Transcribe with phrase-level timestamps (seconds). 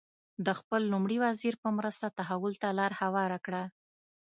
[0.45, 3.63] د خپل لومړي وزیر په مرسته تحول ته لار هواره کړه.